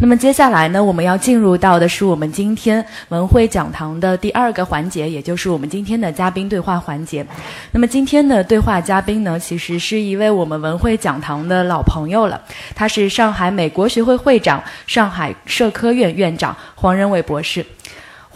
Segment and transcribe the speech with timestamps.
[0.00, 7.26] 那么接下来呢，我们要进入到的是我们今天文汇讲堂的第二个环节，也就是我们今天的嘉宾对话环节。
[7.72, 12.40] 那么今天的对话嘉宾呢，其实是一位我们文汇讲堂的老朋友了，
[12.76, 17.66] 他是上海美国学会会长、上海社科院院长黄仁伟博士。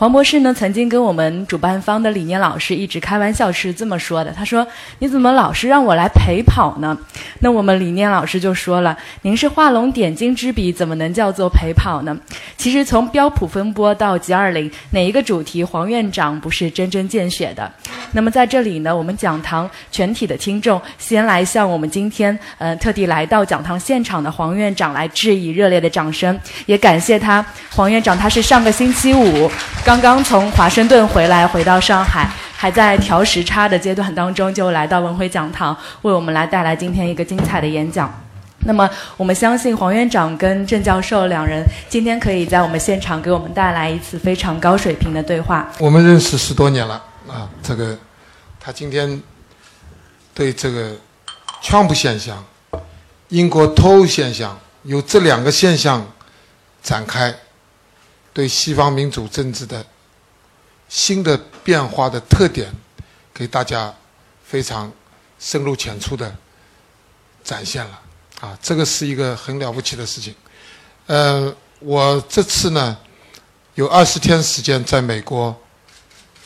[0.02, 4.66] 黄博士呢，曾经跟我们主办方的理念老师一直开玩笑是这么说的：“他说，
[4.98, 6.98] 你怎么老是让我来陪跑呢？”
[7.38, 12.18] 那我们理念老师就说了：“您是画龙点睛之笔，怎么能叫做陪跑呢？”
[12.58, 17.70] 其实从标普风波到 G 二零，哪一个主题黄院长不是针针见血的？
[18.10, 27.46] 那么在这里呢，我们讲堂全体的听众先来向我们今天呃特地来到讲堂现场的黄院长来致以热烈的掌声，也感谢他。
[27.70, 29.48] 黄院长他是上个星期五。
[29.84, 38.10] 刚刚刚从华盛顿回来，回到上海，还在调时差的阶段当中，就来到文汇讲堂，为我们来带来今天一个精彩的演讲。
[38.60, 45.70] 那么，我们相信黄院长跟郑教授两人今天可以在我们现场给我们带来一次非常高水平的对话。
[45.78, 46.94] 我们认识十多年了
[47.28, 47.94] 啊，这个
[48.58, 49.20] 他今天
[50.32, 50.92] 对这个
[51.60, 52.42] 川普现象、
[53.28, 56.02] 英国脱欧现象，由这两个现象
[56.82, 57.34] 展开。
[58.34, 59.84] 对西方民主政治的
[60.88, 62.72] 新的变化的特点，
[63.34, 63.94] 给大家
[64.42, 64.90] 非常
[65.38, 66.34] 深入浅出的
[67.44, 68.00] 展现了
[68.40, 70.34] 啊，这个是一个很了不起的事情。
[71.06, 72.96] 呃，我这次呢
[73.74, 75.54] 有二十天时间在美国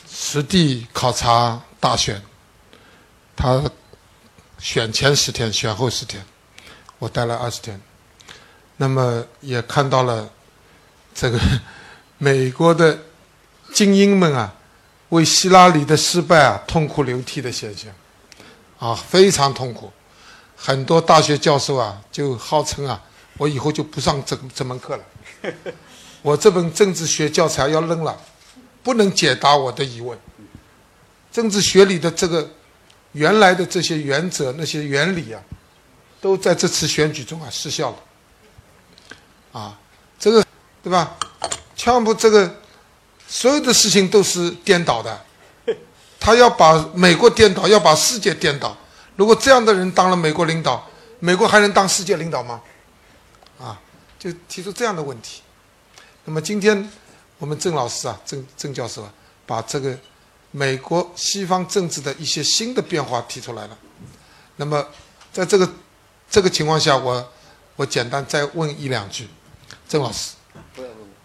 [0.09, 2.21] 实地考察大选，
[3.35, 3.63] 他
[4.59, 6.25] 选前十天，选后十天，
[6.99, 7.79] 我待了二十天，
[8.75, 10.29] 那么也看到了
[11.15, 11.39] 这个。
[12.17, 12.97] 美国的
[13.73, 14.53] 精英们啊，
[15.09, 17.91] 为希拉里的失败啊痛哭流涕的现象，
[18.79, 19.91] 啊非常痛苦。
[20.55, 22.99] 很多大学教授啊就号称啊，
[23.37, 25.03] 我以后就不上这这门课了，
[26.23, 28.19] 我这本政治学教材要扔了，
[28.81, 30.17] 不能解答我的疑问。
[31.31, 32.49] 政治学里的这个
[33.11, 35.39] 原来的这些原则、那些原理啊，
[36.19, 37.97] 都在这次选举中啊失效了。
[39.51, 39.79] 啊，
[40.17, 40.43] 这个
[40.81, 41.15] 对吧？
[41.87, 42.53] 川普这个
[43.29, 45.25] 所有的事情都是颠倒的，
[46.19, 48.75] 他要把美国颠倒，要把世界颠倒。
[49.15, 50.85] 如果这样的人当了美国领导，
[51.19, 52.61] 美国还能当世界领导吗？
[53.57, 53.79] 啊，
[54.19, 55.41] 就提出这样的问题。
[56.25, 56.89] 那么今天
[57.37, 59.13] 我们郑老师啊，郑郑教授啊，
[59.45, 59.97] 把这个
[60.51, 63.77] 美国西方政治的一些新的变化提出来了。
[64.57, 64.85] 那么
[65.31, 65.69] 在这个
[66.29, 67.31] 这个情况下，我
[67.77, 69.29] 我简单再问一两句，
[69.87, 70.31] 郑老师。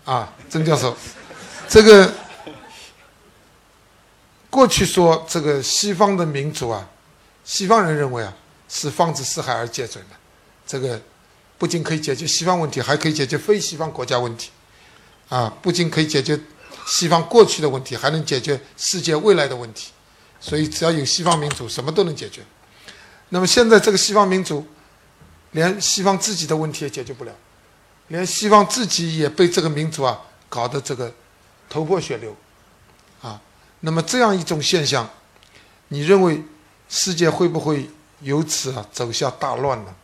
[0.04, 0.96] 啊，曾教授，
[1.68, 2.12] 这个
[4.50, 6.88] 过去说这个西方的民主啊，
[7.44, 8.34] 西方人认为啊
[8.68, 10.16] 是放之四海而皆准的，
[10.66, 11.00] 这个
[11.56, 14.50] 不仅可以解决西方问题，还可以解决非西方国家问题，
[15.28, 16.38] 啊，不仅可以解决
[16.84, 19.92] 西方过去的问题，还能解决世界未来的问题，
[20.40, 22.42] 所以只要有西方民主，什么都能解决。
[23.28, 24.66] 那么现在这个西方民主，
[25.52, 27.32] 连西方自己的问题也解决不了。
[28.12, 31.10] 连西方自己也被这个民族啊搞得这个
[31.66, 32.36] 头破血流，
[33.22, 33.40] 啊，
[33.80, 35.08] 那么这样一种现象，
[35.88, 36.42] 你认为
[36.90, 37.88] 世界会不会
[38.20, 39.94] 由此啊走向大乱呢？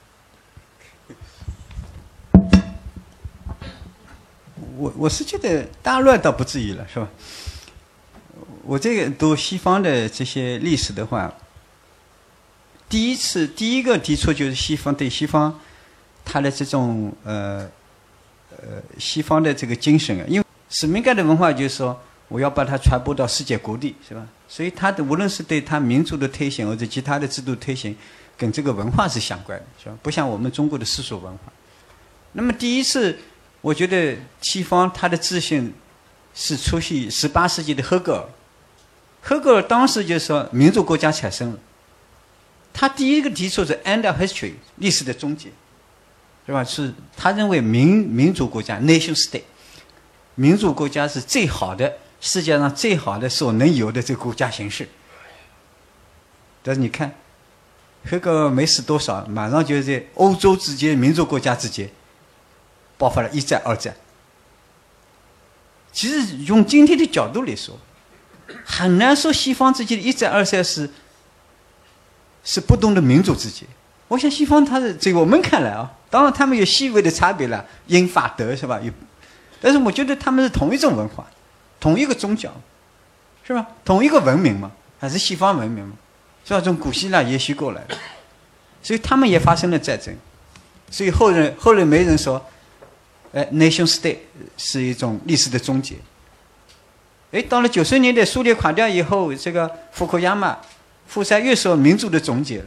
[4.78, 7.06] 我我是觉得大乱倒不至于了，是吧？
[8.64, 11.30] 我这个读西方的这些历史的话，
[12.88, 15.60] 第一次第一个提出就是西方对西方
[16.24, 17.70] 他的这种呃。
[18.50, 21.98] 呃，西方的这个精神啊，因为使命感的文化就是说，
[22.28, 24.26] 我要把它传播到世界各地，是吧？
[24.48, 27.94] 所以它的无论是对它民族的推行，或者其他的制度推行，
[28.36, 29.96] 跟这个文化是相关的，是吧？
[30.02, 31.52] 不像我们中国的世俗文化。
[32.32, 33.18] 那么第一次，
[33.60, 35.72] 我觉得西方它的自信
[36.34, 38.24] 是出于十八世纪的赫格尔。
[39.20, 41.58] 赫格尔当时就是说，民族国家产生了，
[42.72, 45.48] 他第一个提出是 end of history，历史的终结。
[46.48, 46.64] 是吧？
[46.64, 49.42] 是他认为民民主国家 nation state，
[50.34, 51.92] 民主国家是最好的
[52.22, 54.88] 世界上最好的所能有的这个国家形式。
[56.62, 57.12] 但是你看，
[58.08, 61.90] 这个没死多少，马上就在欧洲之间民主国家之间
[62.96, 63.94] 爆发了一战、二战。
[65.92, 67.78] 其实用今天的角度来说，
[68.64, 70.88] 很难说西方之间的一战、二战是
[72.42, 73.68] 是不同的民族之间。
[74.08, 75.92] 我想西方它是在我们看来啊。
[76.10, 78.80] 当然，他们有细微的差别了，英法德是吧？
[78.82, 78.90] 有，
[79.60, 81.26] 但是我觉得他们是同一种文化，
[81.78, 82.50] 同一个宗教，
[83.46, 83.66] 是吧？
[83.84, 85.92] 同一个文明嘛，还是西方文明嘛，
[86.44, 86.60] 是吧？
[86.60, 87.96] 从古希腊延续过来的，
[88.82, 90.16] 所以他们也发生了战争，
[90.90, 92.42] 所以后人后来没人说，
[93.34, 94.16] 哎，nation state
[94.56, 95.96] 是一种历史的终结。
[97.32, 100.56] 哎，到了九十年代，苏联垮掉以后，这个福克亚马、
[101.06, 102.64] 富山又说民主的终结了，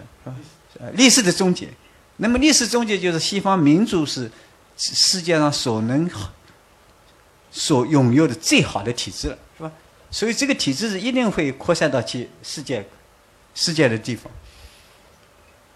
[0.80, 1.68] 呃，历史的终结。
[2.24, 4.32] 那么历史终结就是西方民主是
[4.78, 6.08] 世界上所能
[7.50, 9.72] 所拥有的最好的体制了，是吧？
[10.12, 12.88] 所以这个体制是一定会扩散到其世界
[13.56, 14.32] 世界的地方。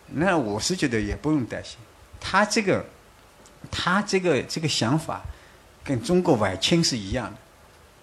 [0.09, 1.77] 那我是觉得也不用担心，
[2.19, 2.85] 他这个
[3.71, 5.23] 他这个这个想法
[5.83, 7.37] 跟中国晚清是一样的。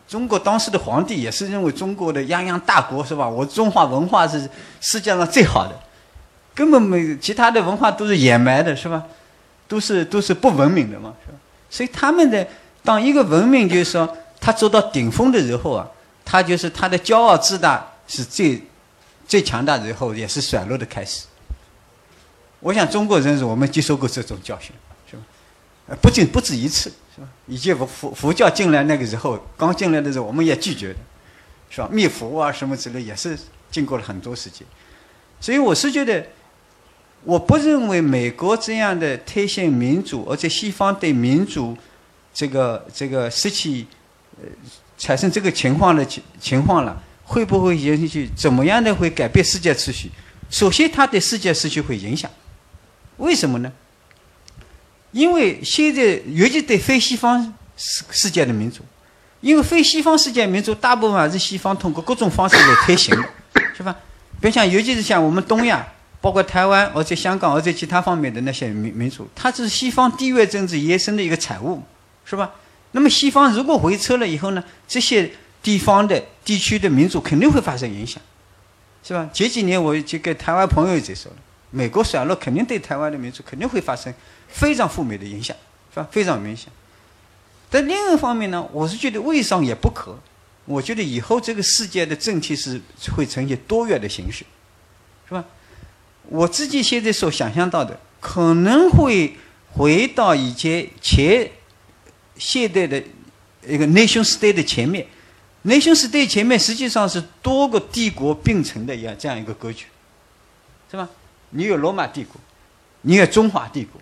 [0.08, 3.28] 中国当时的皇帝也是认为中国的泱泱大国是吧？
[3.28, 4.50] 我中华文化是
[4.80, 5.80] 世界上最好的，
[6.54, 9.04] 根本没其他的文化都是掩埋的，是吧？
[9.68, 11.38] 都是都是不文明的嘛，是吧？
[11.70, 12.46] 所以他们的
[12.82, 15.88] 当一个文明就是说他走到顶峰的时候啊，
[16.24, 18.62] 他就是他的骄傲自大是最
[19.26, 21.24] 最强大的时候，也是衰落的开始。
[22.60, 24.72] 我想中国人是我们接受过这种教训，
[25.10, 25.22] 是吧？
[25.88, 26.92] 呃，不仅不止一次。
[27.14, 27.28] 是吧？
[27.46, 30.98] 以及佛佛佛教进来那个时候，刚进来的时候，我们也拒绝的，
[31.68, 31.88] 是吧？
[31.92, 33.38] 灭佛啊什么之类，也是
[33.70, 34.66] 经过了很多时间。
[35.38, 36.24] 所以我是觉得，
[37.24, 41.76] 我不认为美国这样的推行民主，而且西方对民主
[42.34, 43.86] 这个这个失去
[44.38, 44.48] 呃
[44.98, 50.10] 产生这个情况的情情况了，会不会引起怎么样的会改变世界秩序？
[50.50, 52.30] 首先，它对世界秩序会影响，
[53.18, 53.72] 为什么呢？
[55.12, 58.82] 因为现在，尤其对非西方世世界的民主，
[59.40, 63.28] 因为非西方世界民主大部分还是西方通过各种方式来推行的，
[63.76, 63.94] 是吧？
[64.40, 65.86] 比如像，尤其是像我们东亚，
[66.22, 71.82] 包括台湾，而且香港，而且其他方面的那些民民主，它是西方地缘政治延伸的一个产物，
[72.24, 72.52] 是吧？
[72.92, 75.30] 那么西方如果回撤了以后呢，这些
[75.62, 78.22] 地方的地区的民主肯定会发生影响，
[79.02, 79.28] 是吧？
[79.34, 81.38] 前几年我就跟台湾朋友在说了，
[81.70, 84.14] 美国衰落肯定对台湾的民主肯定会发生。
[84.48, 85.56] 非常负面的影响，
[85.94, 86.06] 是吧？
[86.10, 86.70] 非常明显。
[87.70, 90.14] 但另一方面呢，我是觉得未尝也不可。
[90.66, 92.78] 我觉得以后这个世界的政体是
[93.16, 94.44] 会呈现多元的形式，
[95.26, 95.42] 是吧？
[96.28, 99.36] 我自己现在所想象到的，可能会
[99.72, 101.50] 回到以前前
[102.36, 103.02] 现代的
[103.66, 105.06] 一个 nation state 的前面
[105.64, 109.86] ，nation state 前面实际上是多个帝国并存的一样这样一个格局，
[110.90, 111.08] 是吧？
[111.50, 112.40] 你有罗马帝国，
[113.02, 114.00] 你有中华帝国。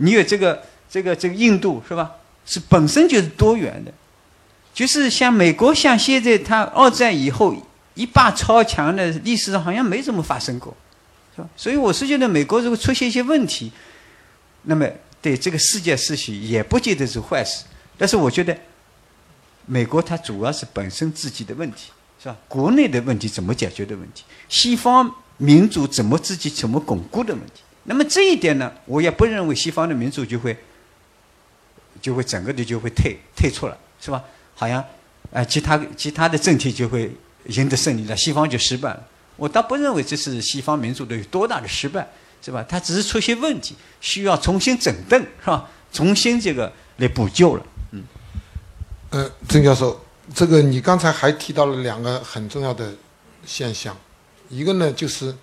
[0.00, 2.12] 你有这个这个这个印度是吧？
[2.46, 3.92] 是本身就是多元的，
[4.72, 7.52] 就是像美国，像现在它二战以后
[7.94, 10.76] 一霸超强的历史上好像没怎么发生过，
[11.56, 13.70] 所以我是觉得美国如果出现一些问题，
[14.62, 14.88] 那么
[15.20, 17.64] 对这个世界秩序也不见得是坏事。
[17.96, 18.56] 但是我觉得
[19.66, 21.90] 美国它主要是本身自己的问题，
[22.22, 22.36] 是吧？
[22.48, 24.24] 国内的问题怎么解决的问题？
[24.48, 27.62] 西方民主怎么自己怎么巩固的问题？
[27.84, 30.56] 那么这一点呢，我也不认为西方的民主就会
[32.00, 34.22] 就会整个的就会退退出了，是吧？
[34.54, 34.84] 好像
[35.32, 37.10] 啊，其他其他的政体就会
[37.46, 39.06] 赢得胜利了，西方就失败了。
[39.38, 42.06] 我倒不认为这是西方民主的有多大的失败，
[42.42, 42.62] 是吧？
[42.68, 45.70] 它只是出现问题，需要重新整顿，是吧？
[45.92, 47.64] 重新这个来补救了。
[47.92, 48.04] 嗯。
[49.10, 50.04] 呃，郑教授，
[50.34, 52.92] 这个你刚才还提到了两个很重要的
[53.46, 53.96] 现象，
[54.48, 55.34] 一个呢就是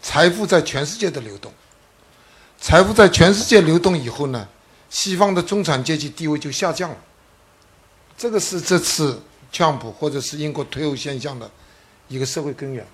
[0.00, 1.52] 财富在全世界的流动。
[2.58, 4.48] 财富在全世界流动以后呢，
[4.88, 6.96] 西方的中产阶级地位就下降了。
[8.16, 9.20] 这个是这次
[9.52, 11.50] 川普或者是英国退欧现象的
[12.08, 12.86] 一个社会根源。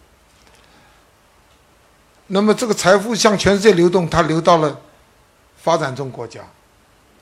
[2.33, 4.81] 那么这个财富向全世界流动，它流到了
[5.57, 6.41] 发展中国家，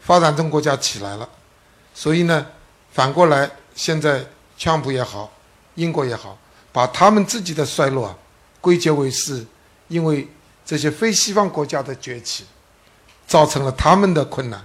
[0.01, 1.29] 发展中国家起来了，
[1.95, 2.47] 所以呢，
[2.93, 4.25] 反过来现在
[4.57, 5.33] 川普也好，
[5.75, 6.37] 英国也好，
[6.73, 8.17] 把他们自己的衰落啊
[8.61, 9.45] 归结为是
[9.89, 10.29] 因为。
[10.69, 12.45] 这些非西方国家的崛起，
[13.27, 14.63] 造成了他们的困难。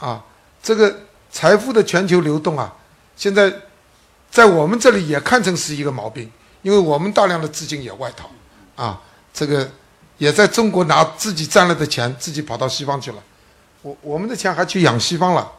[0.00, 0.24] 啊，
[0.60, 0.92] 这个
[1.30, 2.74] 财富的全球流动啊，
[3.16, 3.54] 现在
[4.28, 6.28] 在我们这里也看成是一个毛病，
[6.62, 8.28] 因为我们大量的资金也外逃，
[8.76, 9.00] 啊，
[9.34, 9.68] 这个
[10.18, 13.22] 也在中国拿自己赚来的钱自己跑到西方去了，
[13.82, 15.50] 我我们的钱还去养西方了，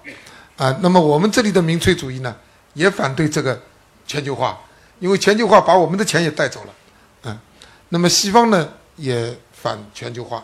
[0.55, 2.35] 啊，那么我们这里的民粹主义呢，
[2.73, 3.61] 也反对这个
[4.05, 4.57] 全球化，
[4.99, 6.73] 因为全球化把我们的钱也带走了，
[7.23, 7.39] 嗯，
[7.89, 8.69] 那么西方呢？
[8.95, 10.43] 也反全球化，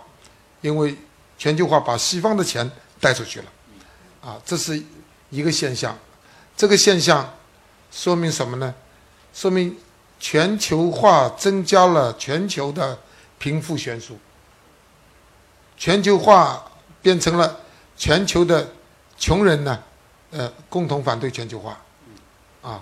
[0.62, 0.96] 因为
[1.40, 3.46] 全球化把西方的钱带出去了，
[4.22, 4.80] 啊，这是
[5.32, 5.98] 一个现象。
[6.56, 7.34] 这个现象
[7.92, 8.72] 说明什么呢？
[9.34, 9.76] 说明
[10.24, 12.98] 全球化增加了全球的
[13.38, 14.18] 贫富悬殊，
[15.76, 16.64] 全球化
[17.02, 17.60] 变成了
[17.98, 18.72] 全球的
[19.18, 19.84] 穷人呢，
[20.32, 21.78] 呃，共同反对全球化，
[22.62, 22.82] 啊，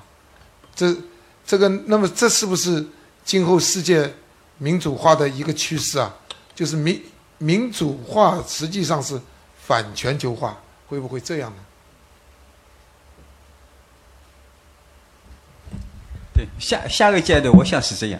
[0.75, 0.95] 这
[1.43, 2.87] 这个，那么这是不是
[3.25, 4.13] 今后世界？
[4.59, 6.15] 民主化的一个趋势啊，
[6.53, 7.03] 就是民
[7.39, 9.19] 民主化实际上是
[9.59, 10.55] 反全球化
[10.87, 11.63] 会不会这样呢？
[16.33, 18.19] 对，下下个阶段我想是这样，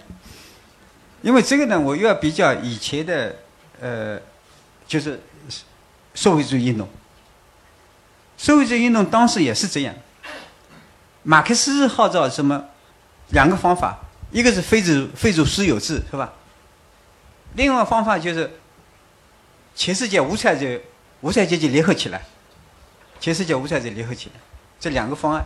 [1.22, 3.36] 因为这个呢，我又要比较以前的，
[3.80, 4.20] 呃，
[4.88, 5.22] 就是
[6.14, 6.88] 社会主义运动。
[8.38, 9.96] 社会主义运动当时也是这样，
[11.24, 12.66] 马克思号召什么？
[13.30, 14.00] 两个方法，
[14.32, 16.34] 一个是废除废除私有制，是吧？
[17.54, 18.60] 另外方法就是
[19.74, 20.82] 全世界无产者、
[21.22, 22.22] 无产阶级联合起来，
[23.20, 24.42] 全世界无产者联合起来，
[24.80, 25.46] 这两个方案。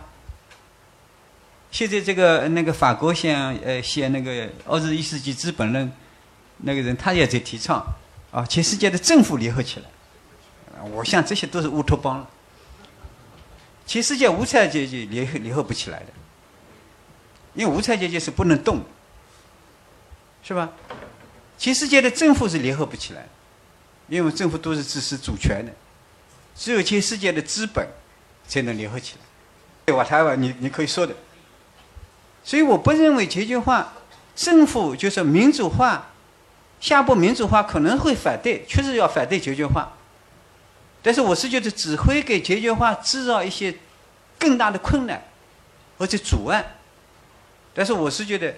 [1.76, 4.32] 现在这个那个法国像呃写那个
[4.64, 5.86] 《二十一世纪资本论》
[6.62, 7.86] 那个人，他也在提倡
[8.30, 10.80] 啊，全世界的政府联合起来。
[10.92, 12.26] 我想这些都是乌托邦。
[13.86, 16.06] 全世界无产阶级联合联合不起来的，
[17.52, 18.82] 因为无产阶级是不能动，
[20.42, 20.70] 是吧？
[21.58, 23.28] 全世界的政府是联合不起来，
[24.08, 25.70] 因为政府都是支持主权的，
[26.54, 27.86] 只有全世界的资本
[28.48, 29.20] 才能联合起来。
[29.84, 30.02] 对吧？
[30.02, 31.14] 台湾，你你可以说的。
[32.46, 33.92] 所以我不认为全球化
[34.36, 36.12] 政府就是民主化，
[36.78, 39.92] 下步民主化可能会反对，确实要反对全球化。
[41.02, 43.76] 但是我是觉得只会给全球化制造一些
[44.38, 45.24] 更大的困难
[45.98, 46.76] 或者阻碍。
[47.74, 48.54] 但是我是觉得，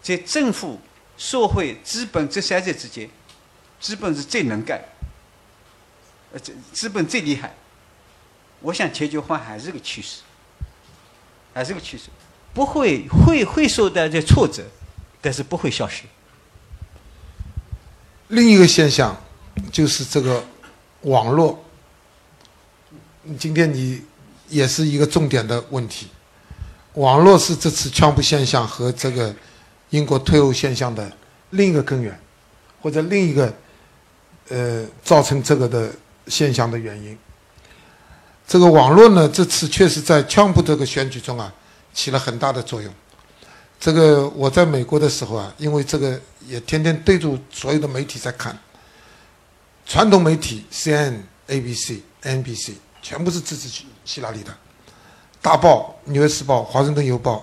[0.00, 0.80] 在政府、
[1.18, 3.10] 社会、资本这三者之间，
[3.80, 4.80] 资本是最能干，
[6.32, 7.52] 呃，这资本最厉害。
[8.60, 10.22] 我想全球化还是个趋势，
[11.52, 12.04] 还是个趋势，
[12.54, 14.62] 不会会会受到这挫折，
[15.20, 16.04] 但是不会消失。
[18.28, 19.14] 另一个现象
[19.70, 20.42] 就是这个
[21.02, 21.62] 网络。
[23.38, 24.02] 今天你
[24.48, 26.08] 也是一个重点的问题，
[26.92, 29.34] 网络是这次川普现象和这个
[29.90, 31.10] 英国退欧现象的
[31.50, 32.18] 另一个根源，
[32.82, 33.52] 或者另一个
[34.50, 35.90] 呃造成这个的
[36.26, 37.18] 现象的原因。
[38.46, 41.50] 这个网络呢，这次确实在川普这个选举中啊
[41.94, 42.92] 起了很大的作用。
[43.80, 48.58] 这个我在美国的时候啊，因为这个也天天对着所有的媒体在看，
[49.86, 52.74] 传统媒体 C N A B C N B C。
[53.02, 54.56] 全部是支持希希拉里的，
[55.42, 57.36] 大报《纽约时报》《华盛顿邮报》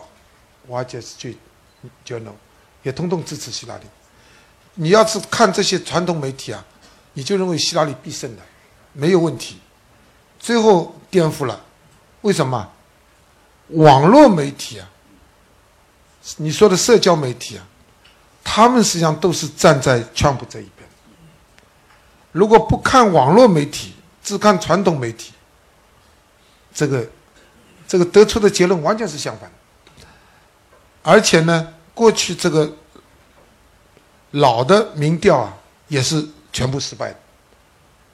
[0.71, 1.03] 《华尔街日
[2.19, 2.31] 报》
[2.81, 3.83] 也通通支持希拉里。
[4.73, 6.65] 你要是看这些传统媒体啊，
[7.13, 8.41] 你就认为希拉里必胜的，
[8.93, 9.59] 没有问题。
[10.39, 11.63] 最后颠覆了，
[12.21, 12.67] 为什么？
[13.73, 14.89] 网络媒体啊，
[16.37, 17.65] 你说的社交媒体啊，
[18.43, 20.87] 他们实际上都是站在川普这一边。
[22.31, 25.33] 如果不看网络媒体，只看传统媒体。
[26.73, 27.05] 这个，
[27.85, 29.51] 这个得出的结论完全是相反
[29.99, 30.07] 的，
[31.03, 32.71] 而且呢，过去这个
[34.31, 35.53] 老的民调啊，
[35.89, 37.19] 也是全部失败的，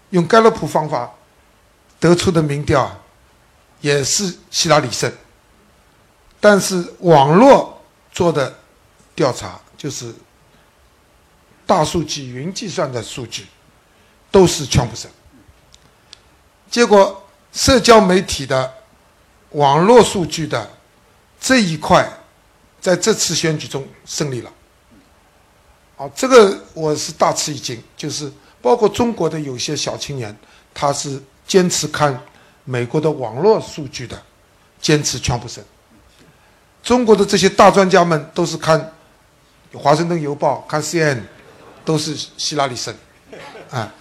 [0.10, 1.12] 用盖洛普方法
[2.00, 2.98] 得出的民调啊，
[3.82, 5.12] 也是希拉里胜，
[6.40, 8.56] 但是网络做的
[9.16, 10.14] 调查，就是
[11.66, 13.46] 大数据、云计算的数据，
[14.32, 15.10] 都是全部胜，
[16.70, 17.24] 结果。
[17.54, 18.72] 社交媒体的
[19.52, 20.70] 网络数据的
[21.40, 22.08] 这一块，
[22.80, 24.52] 在这次选举中胜利了。
[25.96, 30.38] 啊，这个我是大吃一惊，就是包括中国的有些小青年，
[30.72, 32.22] 他是坚持看
[32.64, 34.22] 美国的网络数据的，
[34.80, 35.64] 坚持全部胜。
[36.88, 38.80] 中国的这些大专家们都是看
[39.78, 41.20] 《华盛顿邮报》、看 CNN，
[41.84, 42.96] 都是希拉里胜。
[43.70, 43.94] 啊，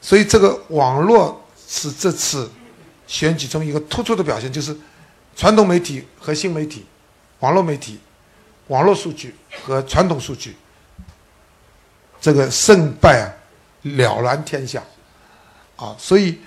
[0.00, 2.48] 所以这个网络是这次。
[3.08, 4.76] 选举中一个突出的表现就是，
[5.34, 6.84] 传统媒体和新媒体、
[7.38, 7.98] 网络媒体、
[8.66, 10.54] 网络数据和传统数据，
[12.20, 13.32] 这个胜败啊
[13.80, 14.82] 了然天下，
[15.76, 16.38] 啊，所以，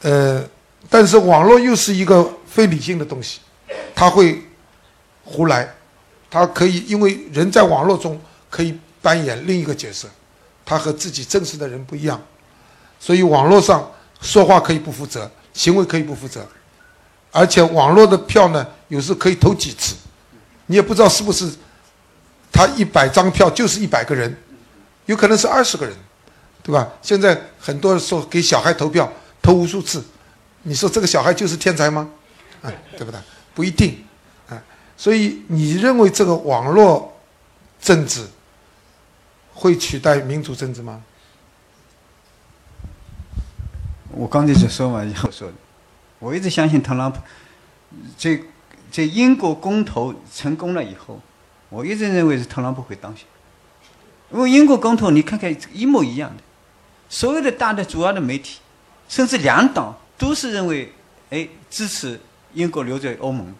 [0.00, 0.42] 呃，
[0.88, 3.40] 但是网络又是一个非理性的东西，
[3.94, 4.42] 它会
[5.26, 5.68] 胡来，
[6.30, 8.18] 他可以因为人在网络中
[8.48, 10.08] 可以扮演另一个角色，
[10.64, 12.18] 他和自己真实的人不一样，
[12.98, 13.92] 所以网络上
[14.22, 15.30] 说话可以不负责。
[15.52, 16.46] 行为可以不负责，
[17.32, 19.96] 而且网络的票呢，有时可以投几次，
[20.66, 21.50] 你也不知道是不是
[22.52, 24.36] 他一百张票就是一百个人，
[25.06, 25.96] 有可能是二十个人，
[26.62, 26.86] 对吧？
[27.00, 30.04] 现在很多人说给小孩投票投无数次，
[30.64, 32.06] 你说这个小孩就是天才吗？
[32.60, 33.18] 啊，对不对？
[33.54, 34.04] 不一定。
[34.96, 37.16] 所以你认为这个网络
[37.80, 38.26] 政治
[39.54, 41.02] 会取代民主政治吗？
[44.12, 45.54] 我刚才就说完以后说的，
[46.18, 47.18] 我一直相信特朗普，
[48.16, 48.40] 在
[48.90, 51.20] 在英国公投成功了以后，
[51.68, 53.26] 我一直认为是特朗普会当选。
[54.32, 56.42] 因为英国公投你看看一模一样的，
[57.10, 58.58] 所有的大的主要的媒体，
[59.08, 60.90] 甚至两党都是认为
[61.28, 62.18] 哎支持
[62.54, 63.54] 英国留在欧盟，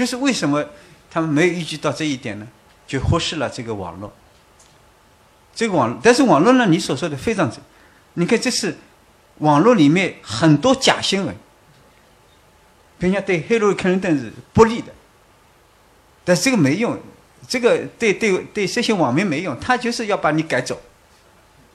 [0.00, 0.64] 就是为什么
[1.10, 2.48] 他们没有预计到这一点呢？
[2.86, 4.10] 就忽视了这个网络。
[5.54, 7.60] 这个网，但是网络呢，你所说的非常准。
[8.14, 8.78] 你看，这是
[9.40, 11.36] 网络里面很多假新闻，
[12.98, 14.90] 人家对黑罗克林顿是不利的，
[16.24, 16.98] 但这个没用，
[17.46, 20.80] 这个对对对这些网民没用，他就是要把你改走，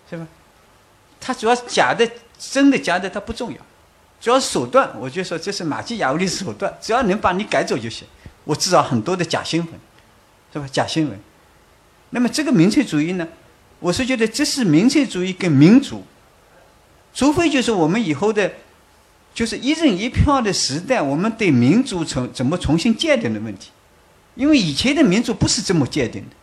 [0.09, 0.25] 是吧？
[1.21, 3.57] 他主要是假的，真的假的他不重要，
[4.19, 4.91] 主要手段。
[4.99, 8.07] 我就说这是马基雅维利手段，只要能把你改走就行。
[8.45, 9.73] 我制造很多的假新闻，
[10.53, 10.65] 是吧？
[10.71, 11.19] 假新闻。
[12.11, 13.27] 那么这个民粹主义呢？
[13.79, 16.03] 我是觉得这是民粹主义跟民主，
[17.13, 18.53] 除非就是我们以后的，
[19.33, 23.71] 就是一人一票的时代，我们对民主从怎么重新界定的问题，
[24.35, 26.35] 因为以前的民主不是这么界定的，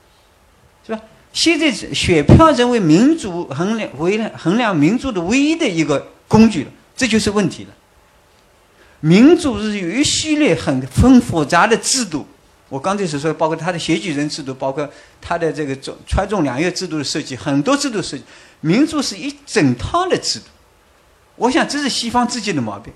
[0.86, 1.00] 是吧？
[1.32, 7.70] 现在选票成为民主衡量为衡量民主的唯一的一个工具了，这就是问题了。
[9.02, 12.26] 民主是有一系列很很复杂的制度。
[12.68, 14.88] 我刚才所说，包括他的选举人制度，包括
[15.20, 18.24] 他的这个中川中两院制度的设计，很多制度设计，
[18.60, 20.46] 民主是一整套的制度。
[21.36, 22.92] 我想这是西方自己的毛病，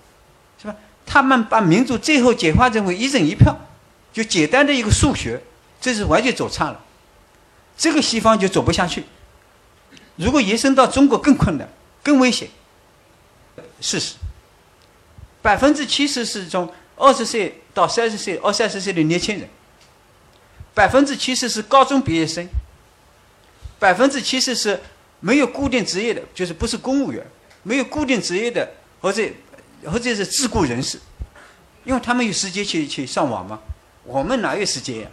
[0.62, 0.74] 是吧？
[1.04, 3.54] 他们把民主最后简化成为一人一票，
[4.12, 5.42] 就简单的一个数学，
[5.80, 6.80] 这是完全走差了。
[7.76, 9.04] 这个西方就走不下去。
[10.14, 11.68] 如果延伸到中国，更困难，
[12.02, 12.48] 更危险。
[13.80, 14.14] 事实，
[15.46, 19.48] 百分之七十是从二十岁到三十岁、二三十岁的年轻人。
[20.74, 22.44] 百分之七十是高中毕业生，
[23.78, 24.80] 百分之七十是
[25.20, 27.24] 没有固定职业的，就是不是公务员，
[27.62, 28.68] 没有固定职业的，
[29.00, 29.22] 或者
[29.84, 30.98] 或者是自雇人士，
[31.84, 33.60] 因为他们有时间去去上网嘛，
[34.02, 35.08] 我们哪有时间呀？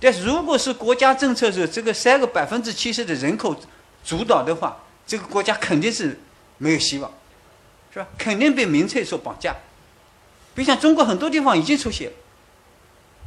[0.00, 3.56] 但是如果是国家政策是这个三个百分之七十的人口
[4.04, 4.76] 主导的话，
[5.06, 6.18] 这个国家肯定是
[6.58, 7.08] 没有希望，
[7.96, 8.08] 是吧？
[8.18, 9.56] 肯定被民粹所绑架。
[10.54, 12.16] 比如像中国很多地方已经出现了，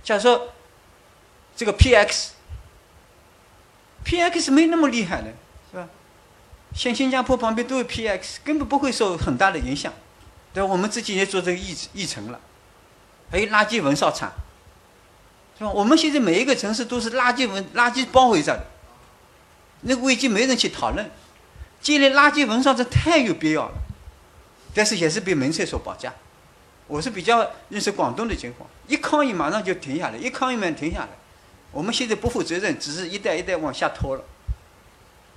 [0.04, 0.54] 假如说。
[1.56, 5.28] 这个 P X，P X 没那么厉害的，
[5.70, 5.90] 是吧？
[6.74, 9.92] 像新加坡旁边都有 P X，根本不会受很大的影响。
[10.54, 10.64] 对？
[10.64, 12.40] 我们自己也做这个议议程了，
[13.30, 14.32] 还有垃圾焚烧厂，
[15.58, 15.72] 是吧？
[15.72, 18.66] 我们现在每一个城市都是垃圾焚垃圾包围着的，
[19.82, 21.12] 那个危机没人去讨论。
[21.82, 23.74] 建立垃圾焚烧厂太有必要了，
[24.74, 26.14] 但是也是被民粹所绑架。
[26.88, 31.10] 我是比较认识广东的情况，一抗议马上就停下来，一抗议马上停下来。
[31.72, 34.24] 我们现在不负责任，只是一代一代往下拖了。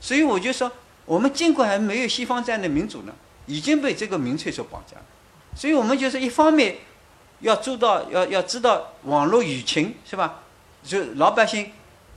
[0.00, 0.72] 所以我就说，
[1.04, 3.12] 我们尽管还没有西方这样的民主呢，
[3.44, 5.04] 已经被这个民粹所绑架了。
[5.54, 6.78] 所以我们就是一方面
[7.40, 10.40] 要做到，要要知道网络舆情是吧？
[10.82, 11.70] 就老百姓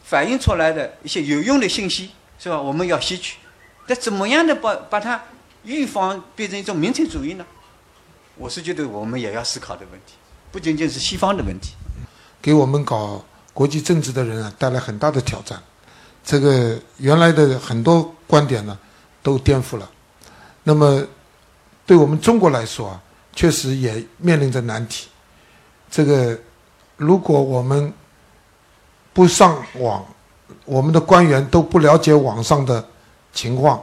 [0.06, 2.62] 反映出来的一些有用的信息是吧？
[2.62, 3.38] 我们要吸取。
[3.86, 5.25] 但怎么样的把把它
[5.65, 7.45] 预防变成一种民粹主义呢？
[8.38, 10.13] 我是觉得我们也要思考的问题，
[10.51, 11.73] 不仅仅是西方的问题。
[12.41, 13.23] 给我们搞。
[13.56, 15.58] 国际政治的人啊，带来很大的挑战。
[16.25, 18.78] 这个原来的很多观点呢，
[19.23, 19.89] 都颠覆了。
[20.63, 21.01] 那么，
[21.86, 23.01] 对我们中国来说啊，
[23.34, 25.08] 确实也面临着难题。
[25.89, 26.38] 这个，
[26.97, 27.93] 如果我们
[29.13, 30.06] 不上网，
[30.65, 32.86] 我们的官员都不了解网上的
[33.32, 33.82] 情况，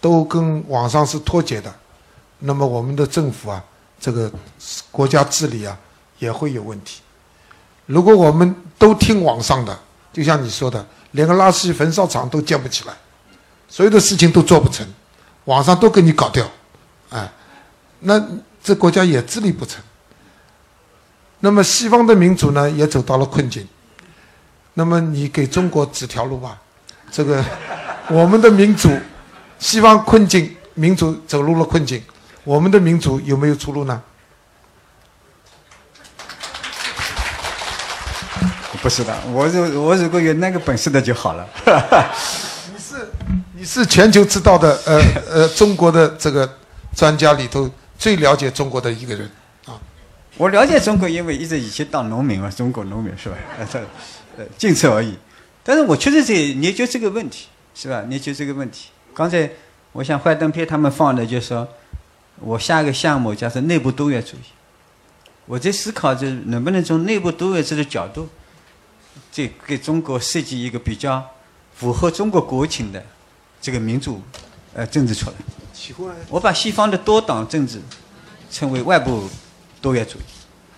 [0.00, 1.74] 都跟网上是脱节的，
[2.40, 3.62] 那么我们的政府啊，
[4.00, 4.30] 这个
[4.90, 5.76] 国家治理啊，
[6.18, 7.00] 也会有问题。
[7.86, 9.78] 如果我们都听网上的，
[10.12, 12.94] 就像你说的，连个垃圾焚烧厂都建不起来，
[13.68, 14.86] 所有的事情都做不成，
[15.46, 16.46] 网上都给你搞掉，
[17.10, 17.30] 哎，
[18.00, 18.22] 那
[18.62, 19.82] 这国家也治理不成。
[21.40, 23.66] 那么西方的民主呢，也走到了困境。
[24.74, 26.60] 那么你给中国指条路吧，
[27.10, 27.44] 这个
[28.10, 28.90] 我们的民主，
[29.58, 32.02] 西方困境，民族走入了困境，
[32.44, 34.02] 我们的民族有没有出路呢？
[38.80, 41.44] 不是的，我如我如果有那个本事的就好了。
[42.72, 43.08] 你是
[43.56, 46.48] 你是全球知道的呃呃中国的这个
[46.94, 47.68] 专家里头
[47.98, 49.28] 最了解中国的一个人
[49.66, 49.74] 啊。
[50.36, 53.36] 我了解中国，因为一直以前当农民嘛，中国农民是吧？
[53.58, 53.66] 呃，
[54.38, 55.18] 呃，仅此而已。
[55.64, 58.04] 但是我确实在研究这个问题，是吧？
[58.08, 58.90] 研究这个问题。
[59.18, 59.50] 刚才
[59.90, 61.66] 我想幻灯片他们放的，就说
[62.38, 64.40] 我下一个项目叫做内部多元主义。
[65.44, 68.28] 我在思考，就是能不能从内部多元制的角度。
[69.32, 71.28] 这给中国设计一个比较
[71.74, 73.04] 符合中国国情的
[73.60, 74.22] 这个民主
[74.72, 75.36] 呃政治出来。
[76.28, 77.82] 我把西方的多党政治
[78.52, 79.28] 称为外部
[79.82, 80.22] 多元主义，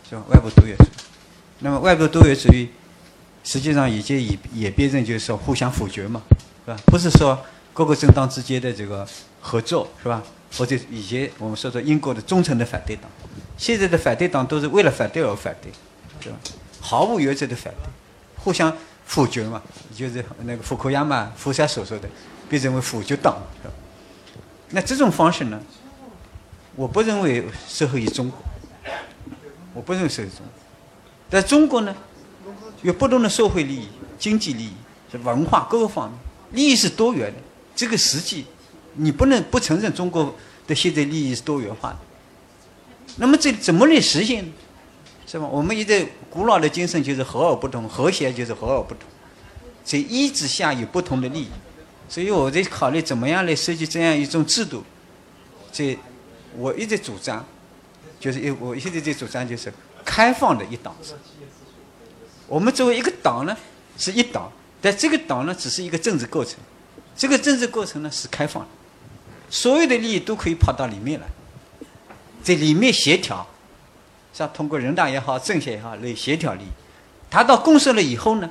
[0.09, 0.23] 是吧？
[0.31, 0.89] 外部多元主义。
[1.59, 2.71] 那么外部多元主义
[3.45, 6.23] 实际上已经也也变成就是说互相否决嘛，
[6.65, 6.81] 是吧？
[6.87, 7.39] 不是说
[7.81, 9.09] 各个政党之间的这个
[9.41, 10.23] 合作，是吧？
[10.55, 13.11] 或者以前我们说说英国的忠诚的反对党，
[13.57, 15.73] 现在的反对党都是为了反对而反对，
[16.21, 16.39] 对吧？
[16.79, 17.89] 毫无原则的反对，
[18.45, 18.71] 互相
[19.07, 19.63] 否决嘛，
[19.97, 22.09] 就是那个福克亚马福山所说的，
[22.51, 23.75] 被认为否决党，是吧？
[24.73, 25.59] 那这种方式呢，
[26.77, 28.39] 我不认为适合于中国，
[29.73, 30.53] 我不认为适合中国。
[31.31, 31.97] 在中国呢，
[32.83, 33.89] 有不同的社会利益、
[34.19, 34.75] 经济利益、
[35.11, 36.19] 是文化各个方面，
[36.51, 37.41] 利益是多元的。
[37.81, 38.45] 这个实际，
[38.97, 40.35] 你不能不承认中国
[40.67, 41.99] 的现在利益是多元化的。
[43.17, 44.45] 那么这怎么来实现？
[45.27, 45.47] 是吧？
[45.47, 49.09] 我们一直古老的精神就是和而不同，和谐就是和而不同。
[49.83, 51.49] 在一之下有不同的利益，
[52.07, 54.85] 所以我在考虑怎么样来设计这样一种制度。
[55.73, 55.99] 这
[56.59, 57.43] 我一直主张，
[58.21, 59.73] 就是一我现在在主张就是
[60.05, 61.15] 开放的一党制。
[62.47, 63.57] 我们作为一个党呢，
[63.97, 66.57] 是一党，但这个党呢，只是一个政治构成。
[67.17, 68.69] 这个政治过程呢是开放的，
[69.51, 71.27] 所有的利益都可以跑到里面来，
[72.43, 73.47] 在里面协调。
[74.33, 74.49] 是？
[74.55, 76.69] 通过人大也好，政协也好来协调利益，
[77.29, 78.49] 达到共识了以后呢，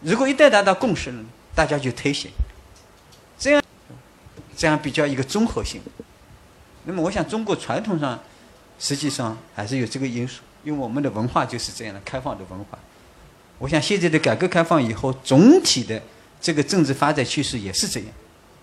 [0.00, 2.30] 如果一旦达到共识了，大家就推行，
[3.38, 3.62] 这样
[4.56, 5.80] 这样比较一个综合性。
[6.84, 8.18] 那么我想，中国传统上
[8.78, 12.78] 实际上还是有这个因素，因为我们的文化就是这样的开放的文化。
[13.58, 16.02] 我想现在的改革开放以后，总体的
[16.42, 18.08] 这个政治发展趋势也是这样。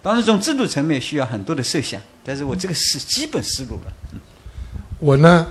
[0.03, 4.19] 当然，从制度层面需要很多的设想，但是我这个是基本思路了。
[4.99, 5.47] 我呢？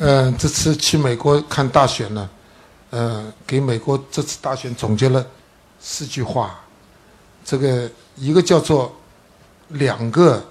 [0.00, 2.28] 嗯，这次去美国看大选呢，
[2.90, 5.24] 呃，给美国这次大选总结了
[5.78, 6.58] 四句话，
[7.44, 8.92] 这个一个叫做
[9.68, 10.44] 两个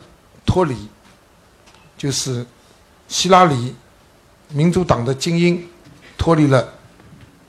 [0.46, 0.88] 脱离，
[1.98, 2.46] 就是
[3.10, 3.76] 希拉里
[4.48, 5.68] 民主党的精英
[6.18, 6.74] 脱离了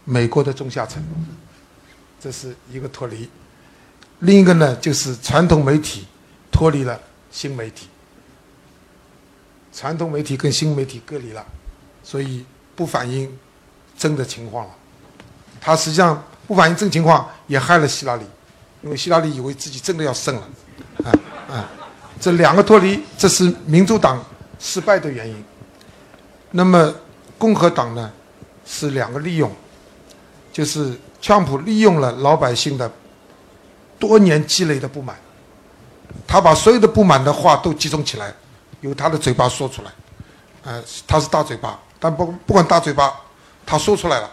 [0.05, 1.01] 美国的中下层，
[2.21, 3.29] 这是一个脱离；
[4.25, 6.07] 另一个呢，就是传统媒体
[6.51, 6.99] 脱离了
[7.31, 7.89] 新媒体，
[9.73, 11.45] 传统媒体跟新媒体隔离了。
[12.03, 12.45] 所以
[12.77, 13.31] 不反映
[13.97, 14.75] 真的情况了，
[15.61, 18.25] 他实际上不反映真情况，也害了希拉里，
[18.83, 20.49] 因为希拉里以为自己真的要胜了，
[21.05, 21.09] 啊
[21.49, 21.71] 啊，
[22.21, 24.23] 这两个脱离，这是民主党
[24.59, 25.45] 失败的原因。
[26.51, 26.95] 那么
[27.39, 28.13] 共和党呢，
[28.67, 29.51] 是两个利用，
[30.53, 32.91] 就是川普利用了老百姓的
[34.07, 35.17] 多年积累的不满，
[36.27, 38.33] 他把所有的不满的话都集中起来，
[38.81, 39.91] 由他的嘴巴说出来，
[40.63, 41.79] 呃，他是大嘴巴。
[41.99, 43.15] 但不不管大嘴巴，
[43.65, 44.31] 他说出来了，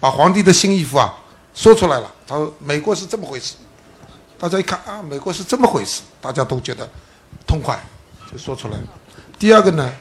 [0.00, 1.14] 把皇帝的新衣服啊
[1.54, 2.10] 说出来了。
[2.26, 3.56] 他说美国是这么回事，
[4.38, 6.88] 大家一看啊，美国是这么回事，大家都觉得
[7.46, 7.78] 痛快，
[8.32, 8.84] 就说出来了。
[9.38, 9.92] 第二个呢，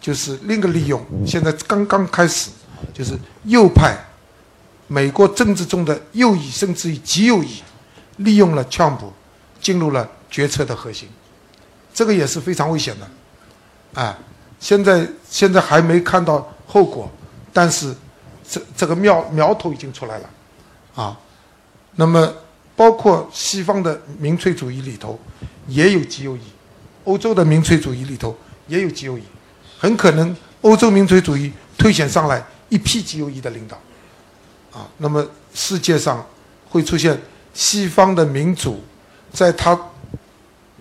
[0.00, 2.50] 就是另一个利用，现在刚刚开始，
[2.94, 3.94] 就是右派，
[4.86, 7.62] 美国政治中的右翼甚至于极右翼，
[8.16, 9.12] 利用了川普，
[9.60, 11.08] 进入了决策的核心，
[11.94, 13.08] 这个也是非常危险的，
[13.94, 14.16] 哎。
[14.60, 17.10] 现在现在还没看到后果，
[17.52, 17.92] 但是
[18.48, 20.30] 这这个苗苗头已经出来了，
[20.94, 21.18] 啊，
[21.96, 22.32] 那么
[22.76, 25.18] 包括西方的民粹主义里头
[25.66, 26.42] 也有极右翼，
[27.02, 29.22] 欧洲的民粹主义里头也有极右翼，
[29.80, 33.76] 很可能欧洲民粹主义推选上来一批极右翼的领导，
[34.78, 36.24] 啊，那么世界上
[36.68, 37.20] 会出现
[37.52, 38.80] 西方的民主，
[39.32, 39.78] 在它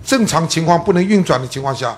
[0.04, 1.98] 正常情况不能运转的情况下。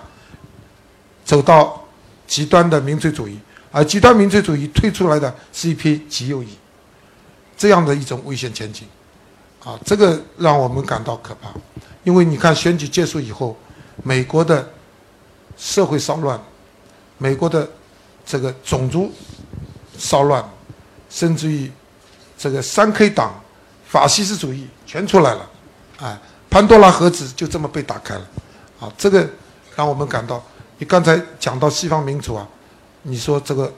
[1.26, 1.82] 走到
[2.28, 3.40] 极端的民粹主义，
[3.72, 6.50] 而极端民粹主义推出来的是一批极右翼，
[7.56, 8.86] 这样的一种危险前景，
[9.64, 11.50] 啊，这个让我们感到可怕。
[12.04, 13.56] 因为你看选举结束以后，
[14.04, 14.70] 美国的
[15.56, 16.38] 社会骚乱，
[17.18, 17.72] 美国的
[18.26, 19.10] 这个种族
[19.98, 20.44] 骚乱，
[21.10, 21.72] 甚至于
[22.38, 23.34] 这个三 K 党、
[23.94, 25.50] 法西斯主义全出来了，
[26.00, 28.28] 哎，潘多拉盒子就这么被打开了，
[28.80, 29.30] 啊，这个
[29.76, 30.44] 让我们感到。
[30.80, 32.50] 你刚才讲到西方民主啊，
[33.04, 33.72] 你说这个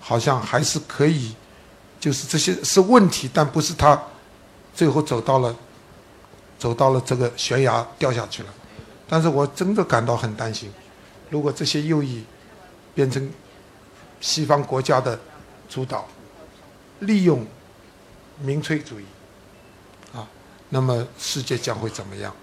[0.00, 1.34] 好像还是可以，
[2.00, 4.02] 就是这些是问题，但不是他
[4.74, 5.54] 最后走到了
[6.58, 8.48] 走到了这个悬崖掉下去了。
[9.06, 10.72] 但是我真的感到很担心，
[11.28, 12.24] 如果这些右翼
[12.94, 13.30] 变成
[14.22, 15.20] 西方国家的
[15.68, 16.08] 主导，
[17.00, 17.46] 利用
[18.38, 19.04] 民粹主义，
[20.70, 22.34] 那么世界将会怎么样？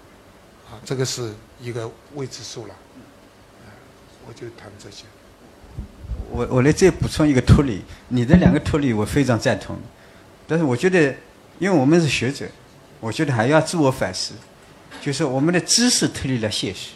[0.70, 2.74] 啊，这个是一个未知数了。
[4.26, 5.04] 我就谈这些。
[6.30, 9.78] 我我来再补充一个脱离，你的两个脱离我非常赞同，
[10.46, 11.14] 但是我觉得，
[11.58, 12.46] 因为我们是学者，
[13.00, 14.34] 我觉得还要自我反思，
[15.00, 16.90] 就是我们的知识脱离了现实，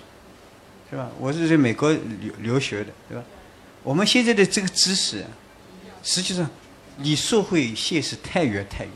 [0.91, 1.09] 是吧？
[1.19, 3.25] 我是在美国留留学的，对吧？
[3.83, 5.25] 我们现在的这个知识，
[6.03, 6.47] 实际上
[6.99, 8.93] 离社会现实太远太远。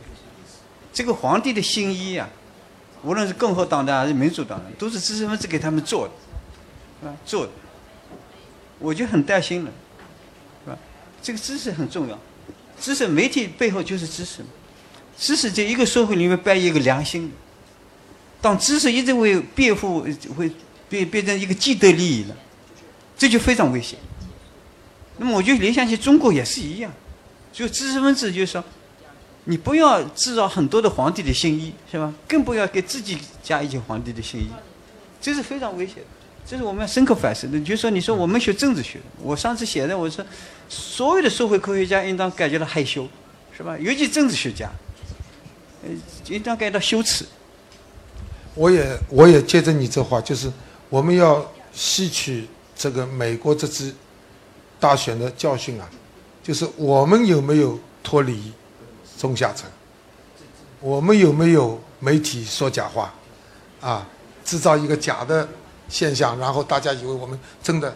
[0.97, 2.27] 这个皇帝的新衣啊，
[3.03, 6.15] 无论是共和党的还是民主党的，都是知识分子给他们做的。
[7.03, 7.15] 是吧？
[7.27, 7.53] 做的，
[8.79, 9.71] 我就很担心了，
[10.65, 10.79] 是吧？
[11.23, 12.19] 这个知识很重要，
[12.81, 14.49] 知识媒体背后就是知识嘛，
[15.19, 17.31] 知识在一个社会里面扮演一个良心。
[18.41, 20.51] 当知识一直为辩护，会
[20.89, 22.35] 变变成一个既得利益了，
[23.19, 23.99] 这就非常危险。
[25.19, 26.91] 那么我就联想起中国也是一样，
[27.53, 28.65] 就知识分子就是说，
[29.49, 32.13] 你不要制造很多的皇帝的新衣，是吧？
[32.29, 34.49] 更不要给自己加一件皇帝的新衣，
[35.21, 36.03] 这是非常危险的。
[36.45, 37.59] 这是我们要深刻反思的。
[37.61, 40.25] 就是说你说我们学政治学，我上次写的我说，
[40.69, 43.09] 所有的社会科学家应当感觉到害羞，
[43.57, 43.79] 是吧？
[43.79, 44.69] 尤其政治学家，
[45.85, 45.91] 呃，
[46.29, 47.25] 应当感到羞耻。
[48.55, 50.51] 我也我也接着你这话，就是
[50.89, 53.95] 我们要吸取这个美国这次
[54.81, 55.89] 大选的教训啊，
[56.43, 58.53] 就是我们有没有脱离
[59.19, 59.69] 中下层？
[60.81, 63.13] 我们有没有媒体说假话？
[63.81, 64.07] 啊，
[64.45, 65.49] 制造一个假的
[65.89, 67.95] 现象，然后大家以为我们真的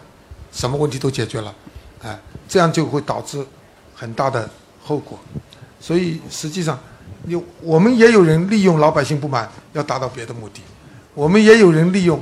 [0.51, 1.53] 什么问题都解决了，
[2.01, 3.45] 哎，这样就会导致
[3.95, 4.49] 很大的
[4.83, 5.19] 后果。
[5.79, 6.77] 所以实际上。
[7.27, 10.59] 有我们也有人利用老百姓不满，要达到别的目的；
[11.13, 12.19] 我们也有人利用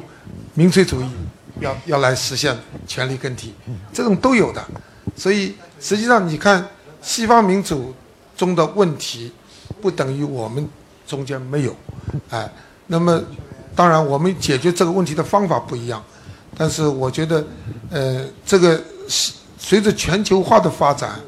[0.56, 1.10] 民粹主义，
[1.62, 2.54] 要要来实现
[2.86, 3.54] 权力更替，
[3.94, 4.62] 这种都有的。
[5.16, 6.68] 所以实际上，你看
[7.02, 7.96] 西方民主
[8.40, 9.30] 中的问题，
[9.82, 10.66] 不等于我们
[11.06, 11.76] 中间没有。
[12.30, 12.50] 哎，
[12.88, 13.22] 那么
[13.76, 16.02] 当然我们解决这个问题的方法不一样，
[16.56, 17.46] 但是我觉得，
[17.92, 18.82] 呃，这个
[19.58, 21.20] 随着全球化的发展，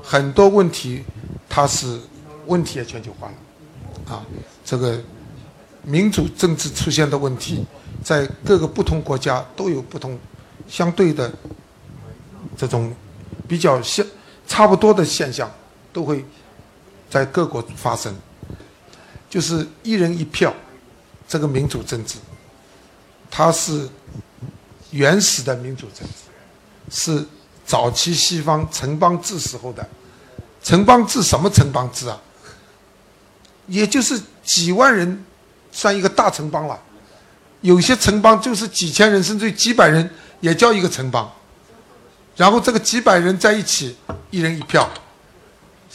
[0.00, 1.02] 很多问题
[1.48, 1.98] 它是。
[2.46, 4.26] 问题也全球化了，啊，
[4.64, 5.00] 这个
[5.84, 7.64] 民主政治出现的问题，
[8.02, 10.18] 在各个不同国家都有不同
[10.66, 11.32] 相对的
[12.56, 12.92] 这种
[13.46, 14.04] 比较相
[14.48, 15.48] 差不多的现象，
[15.92, 16.24] 都会
[17.10, 18.16] 在各国发生。
[19.28, 20.52] 就是一人一票
[21.28, 22.16] 这个民主政治，
[23.30, 23.88] 它是
[24.90, 26.14] 原始的民主政治，
[26.90, 27.24] 是
[27.64, 29.88] 早期西方城邦制时候的
[30.64, 32.20] 城邦制什么城邦制啊？
[33.68, 35.24] 也就是几万人
[35.70, 36.76] 算一个大城邦了，
[37.60, 41.30] 有些城邦就是几千人甚至几百人也叫一个城邦，
[42.34, 43.96] 然后这个几百人在一起，
[44.32, 44.90] 一人一票。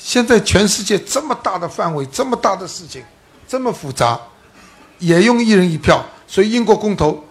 [0.06, 3.04] 现在全世界这么大的范围，这么大的事情，
[3.48, 4.22] 这么复杂，
[5.00, 6.06] 也用一人一票。
[6.28, 7.26] 所以英国公投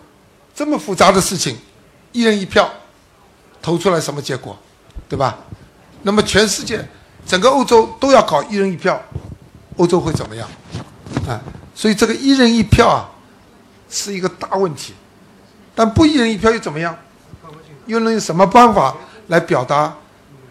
[0.53, 1.57] 这么复杂的事情，
[2.11, 2.69] 一人一票
[3.63, 4.59] 投出来什么结果，
[5.09, 5.39] 对吧？
[6.03, 6.85] 那么全世界
[7.25, 9.01] 整个欧洲都要搞一人一票。
[9.77, 10.49] 欧洲会怎么样？
[11.29, 11.41] 啊，
[11.77, 13.07] 所以这个一人一票啊，
[13.89, 14.95] 是一个大问题。
[15.77, 16.99] 但不一人一票又怎么样？
[17.87, 18.97] 又能用什么办法
[19.29, 19.95] 来表达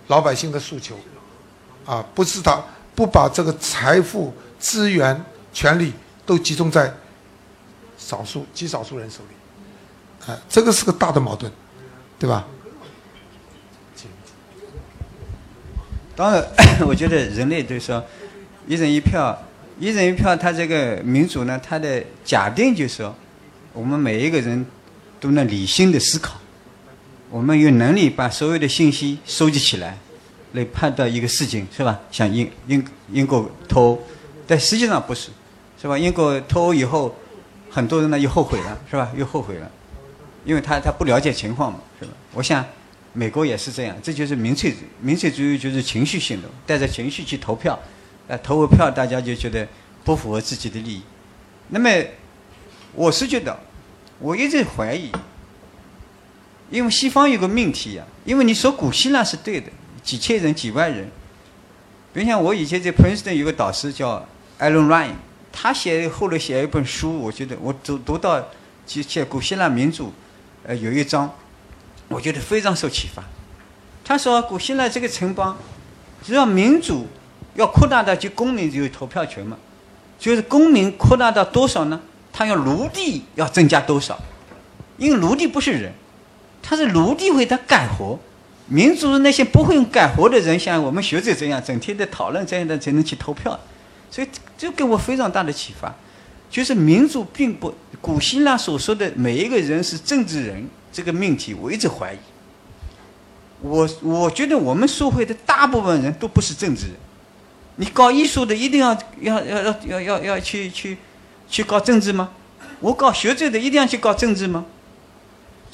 [0.07, 0.97] 老百姓的诉求？
[1.85, 2.63] 啊，不是他
[2.95, 5.93] 不把这个财富、资源、权力
[6.25, 6.93] 都集中在
[7.97, 11.51] 少数极少数人手里，啊，这个是个大的矛盾，
[12.17, 12.45] 对吧？
[16.15, 16.45] 当然，
[16.87, 18.03] 我觉得人类就是说。
[18.65, 19.37] 一人一票，
[19.77, 23.13] 一人一票，他这个民主呢，他的假定就是说，
[23.73, 24.65] 我们每一个人
[25.19, 26.39] 都能理性的思考，
[27.29, 29.97] 我们有能力把所有的信息收集起来，
[30.53, 31.99] 来判断一个事情，是吧？
[32.09, 33.99] 像英英英国脱欧，
[34.47, 35.29] 但实际上不是，
[35.79, 35.97] 是吧？
[35.97, 37.13] 英国脱欧以后，
[37.69, 39.11] 很多人呢又后悔了，是吧？
[39.15, 39.69] 又后悔了，
[40.45, 42.11] 因为他他不了解情况嘛，是吧？
[42.33, 42.65] 我想
[43.13, 47.77] 美国也是这样，这就是民粹民粹主义，就是情绪性的，带着情绪去投票。
[48.25, 49.67] 呃，投个票，大家就觉得
[50.05, 51.01] 不符合自己的利益。
[51.67, 51.89] 那么，
[52.93, 53.59] 我是觉得，
[54.17, 55.11] 我一直怀疑，
[56.71, 59.69] 因为西方有个命题呀，因为你说古希腊是对的，
[60.03, 61.09] 几千人、几万人。
[62.13, 64.23] 比如像我以前在 Princeton 有个导师叫
[64.59, 65.13] Alan Ryan，
[65.51, 68.45] 他写后来写一本书，我觉得我读读到
[68.85, 70.13] 写古希腊民主，
[70.63, 71.33] 呃，有一章，
[72.09, 73.23] 我觉得非常受启发。
[74.03, 75.57] 他说古希腊这个城邦，
[76.21, 77.07] 只要民主。
[77.55, 79.55] 要扩大到就公民就有投票权嘛，
[80.17, 82.01] 就是公民扩大到多少呢？
[82.31, 84.19] 他要奴隶要增加多少？
[84.97, 85.93] 因为奴隶不是人，
[86.63, 88.17] 他是奴隶为他干活。
[88.67, 93.59] 民主那些不会干活的人，像我们学者这样，整天在讨论这样的才能去投票。
[94.09, 95.93] 所以这给我非常大的启发，
[96.49, 102.17] 就是民主并不古希腊所说的每一个人是政治人这个命题，我一直怀疑。
[103.61, 106.95] 我我觉得我们社会的大部分人都不是政治人。
[107.77, 110.97] 你搞艺术的一定要要要要要要要去去
[111.49, 112.29] 去搞政治吗？
[112.79, 114.65] 我搞学者的一定要去搞政治吗？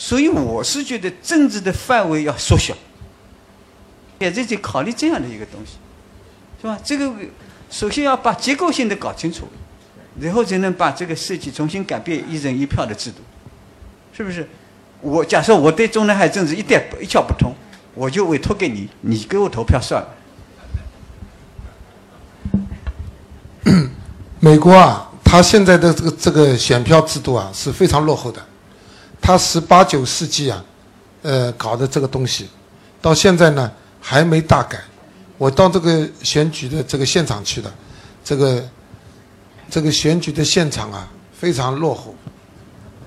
[0.01, 2.73] 所以我是觉得政治的范围要缩小，
[4.17, 5.73] 也在去考虑这样的一个东西，
[6.61, 6.79] 是吧？
[6.81, 7.11] 这个
[7.69, 9.45] 首先要把结构性的搞清楚，
[10.21, 13.17] 然后才能把这个设计重新改变一人一票的制度，
[14.15, 14.47] 是不是？
[15.01, 17.53] 我假设我对中南海政治一点一窍不通，
[17.93, 20.07] 我就委托给你，你给我投票算了。
[24.39, 28.41] 美国啊，它现在的这个这个选票制度啊是非常落后的。
[29.21, 30.63] 他十八九世纪啊，
[31.21, 32.49] 呃，搞的这个东西，
[33.01, 34.79] 到现在呢还没大改。
[35.37, 37.71] 我到这个选举的这个现场去的，
[38.23, 38.69] 这个
[39.69, 42.13] 这个选举的现场啊非常落后，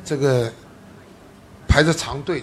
[0.05, 0.51] 这个
[1.69, 2.43] 排着长队，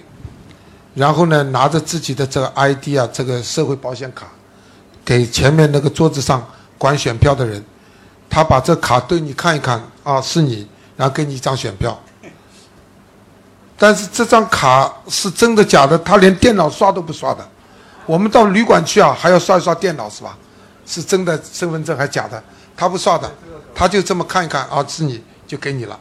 [0.94, 4.28] 然后呢拿着自己的这个 ID 啊，这个社会保险卡，
[5.04, 7.64] 给前面那个桌子上管选票的人。
[8.32, 12.00] 他把这卡对你看一看啊，是你，然后给你一张选票。
[13.80, 15.98] 但是这张卡是真的假的？
[16.00, 17.48] 他连电脑刷都不刷的。
[18.06, 20.38] 我们到旅馆去啊，还要刷一刷电脑是吧？
[20.86, 22.44] 是真的身份证还是假的？
[22.76, 23.32] 他不刷的，
[23.74, 25.98] 他就这么看一看啊，是你就给你了。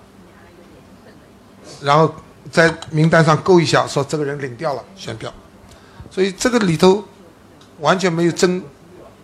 [1.81, 2.13] 然后
[2.51, 5.33] 在名单上勾一下，说这个人领掉了选票。
[6.11, 7.05] 所以这个里头
[7.79, 8.63] 完全没有真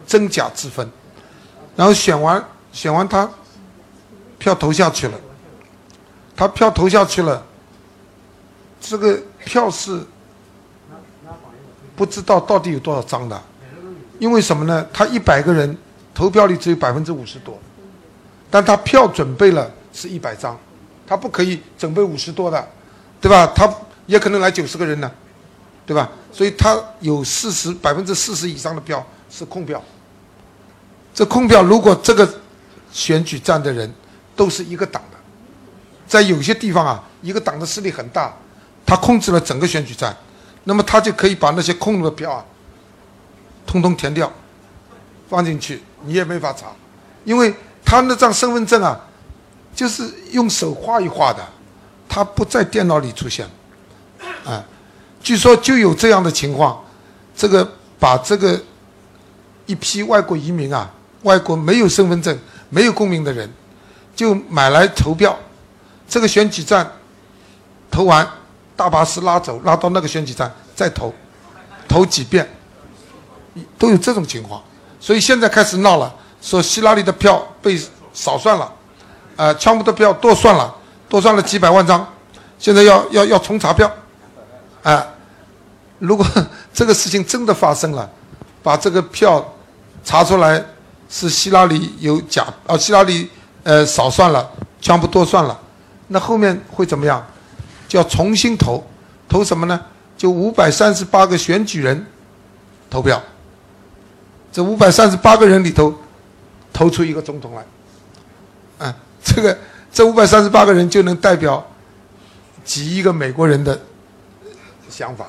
[0.07, 0.89] 真假之分。
[1.77, 2.43] 然后选完。
[2.73, 3.31] 选完他，
[4.37, 5.17] 票投下去了。
[6.35, 7.41] 他票投下去了，
[8.87, 10.01] 这个票是
[11.97, 13.43] 不知道到底有多少张的，
[14.19, 14.87] 因为什么呢？
[14.93, 15.77] 他一百个人
[16.13, 17.59] 投票率只有百分之五十多，
[18.51, 20.59] 但他票准备了是一百张，
[21.07, 22.69] 他不可以准备五十多的，
[23.21, 23.47] 对吧？
[23.55, 23.73] 他
[24.07, 25.11] 也可能来九十个人呢，
[25.87, 26.11] 对吧？
[26.31, 29.83] 所以他有四十百分之四十以上的票是空票。
[31.15, 32.29] 这空票如果这个。
[32.95, 33.93] 选举站的人
[34.37, 35.19] 都是一个党的，
[36.07, 38.33] 在有些地方啊，一个党的势力很大，
[38.85, 40.17] 他控制了整个选举站，
[40.65, 42.45] 那么他就可以把那些空的票啊，
[43.67, 44.31] 通通填掉，
[45.29, 46.69] 放进去，你也没法查，
[47.25, 49.01] 因为他那张身份证啊，
[49.75, 51.47] 就是用手画一画的，
[52.09, 53.47] 他不在电脑里出现，
[54.45, 54.65] 啊，
[55.23, 56.83] 据说就有这样的情况，
[57.37, 58.61] 这个把这个
[59.67, 60.91] 一批外国移民啊，
[61.23, 62.39] 外国没有身份证。
[62.71, 63.49] 没有公民的人，
[64.17, 65.39] 就买来投票。
[66.09, 66.91] 这个选举站
[67.89, 68.29] 投完，
[68.77, 71.13] 大巴士拉走，拉到那个选举站再投，
[71.89, 72.49] 投几遍，
[73.79, 74.63] 都有这种情况。
[75.01, 77.81] 所以现在开始闹了，说希拉里的票被
[78.13, 78.73] 少算了，
[79.37, 80.75] 呃，川普的票多算了，
[81.09, 82.07] 多算了几百万张，
[82.59, 83.91] 现在要要要重查票，
[84.83, 85.07] 啊，
[85.99, 86.27] 如果
[86.73, 88.11] 这个事情真的发生了，
[88.63, 89.55] 把这个票
[90.05, 90.65] 查出来。
[91.07, 93.31] 是希拉里有假啊，希拉里
[93.63, 95.57] 呃少算了，全部多算了，
[96.09, 97.25] 那后面会怎么样？
[97.89, 98.85] 就要重新投，
[99.29, 99.81] 投什么呢？
[100.17, 102.07] 就五百三十八个选举人
[102.89, 103.23] 投票，
[104.53, 105.95] 这五百三十八个人里头
[106.73, 109.59] 投出一个总统来，啊，这个
[109.93, 111.67] 这五百三十八个人就能代表
[112.65, 113.81] 几亿个美国人的
[114.89, 115.27] 想法，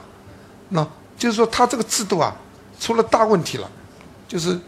[0.70, 0.88] 那
[1.18, 2.36] 就是说他这个制度啊
[2.80, 3.70] 出了大问题了，
[4.28, 4.60] 就是。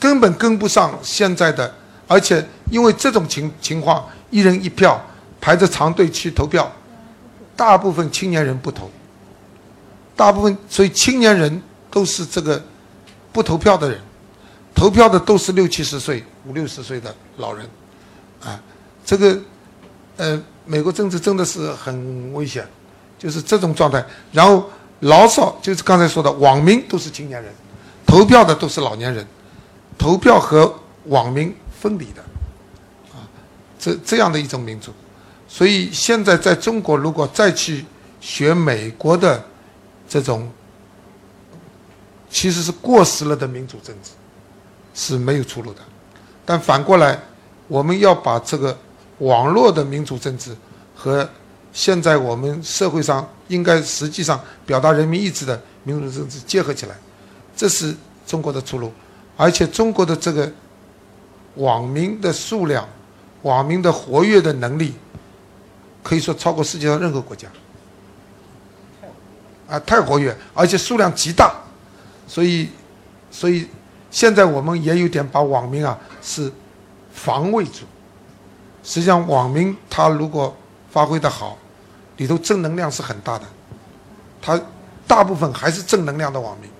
[0.00, 1.72] 根本跟不上现在的，
[2.08, 5.00] 而且因为这种情情况，一人一票
[5.42, 6.70] 排着长队去投票，
[7.56, 8.88] 大部分青年人不投，
[10.14, 12.62] 大部分所以青年人都是这个
[13.32, 14.00] 不投票的人，
[14.72, 17.68] 投票的都是六七十岁、五六十岁的老人，
[18.40, 18.62] 啊，
[19.04, 19.36] 这个
[20.16, 22.64] 呃，美国政治真的是很危险，
[23.18, 24.04] 就是这种状态。
[24.30, 27.52] 然后老少就是刚才说的网民都是青年人，
[28.06, 29.26] 投票的都是老年人。
[29.98, 30.72] 投票和
[31.06, 32.22] 网民分离的，
[33.12, 33.26] 啊，
[33.78, 34.92] 这这样的一种民主，
[35.54, 37.84] 所以现在在中国，如果再去
[38.22, 39.44] 学美国的
[40.08, 40.50] 这种，
[42.30, 44.12] 其实是过时了的民主政治，
[44.94, 45.80] 是没有出路的。
[46.46, 47.20] 但反过来，
[47.68, 48.74] 我们要把这个
[49.18, 50.56] 网络的民主政治
[50.96, 51.28] 和
[51.70, 56.96] 现在我们社会上应该实际上表达人民意志的民主政治结合起来，
[57.54, 57.94] 这是
[58.26, 58.90] 中国的出路。
[59.36, 60.50] 而且中国的这个
[61.56, 62.88] 网民的数量、
[63.42, 64.94] 网民的活跃的能力，
[66.02, 67.48] 可以说超过世界上任何国家。
[69.68, 71.54] 啊，太活跃，而且数量极大，
[72.26, 72.68] 所以，
[73.30, 73.68] 所以
[74.10, 76.52] 现在我们也有点把网民啊是
[77.12, 77.84] 防卫住。
[78.82, 80.54] 实际上，网民他如果
[80.90, 81.56] 发挥的好，
[82.16, 83.44] 里头正能量是很大的。
[84.40, 84.60] 他
[85.06, 86.70] 大部分还是正能量的网民，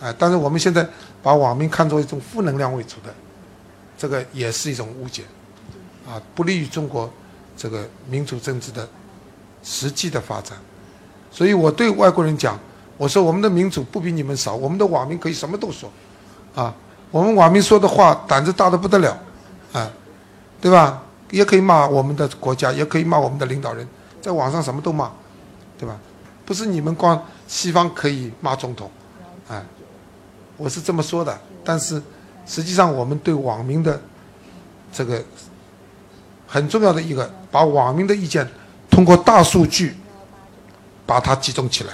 [0.00, 0.88] 啊，但是我们现在。
[1.22, 3.14] 把网民看作一种负能量为主的，
[3.98, 5.22] 这个也是一种误解，
[6.08, 7.12] 啊，不利于中国
[7.60, 8.88] 这个民主政治的
[9.62, 10.56] 实际的发展。
[11.30, 12.58] 所以我对外国人讲，
[12.96, 15.90] 我说我们的民主不比你们少，我们的网民可以什么都说，
[16.54, 16.74] 啊，
[17.10, 19.18] 我们网民说的话胆子大的不得了，
[19.74, 19.90] 啊，
[20.58, 21.02] 对吧？
[21.30, 23.86] 也可以骂我们的国家，也可以骂我们的领导人，
[24.22, 25.10] 在网上什么都骂，
[25.78, 25.96] 对吧？
[26.46, 28.90] 不是你们光西方可以骂总统，
[29.48, 29.62] 哎，
[30.56, 31.38] 我是这么说的。
[31.62, 32.02] 但是
[32.46, 34.00] 实际上，我们对网民的
[34.92, 35.22] 这个
[36.52, 38.46] 很重要的一个，把网民的意见
[38.90, 39.96] 通过大数据
[41.06, 41.92] 把它集中起来，